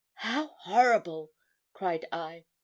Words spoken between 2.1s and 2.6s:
I.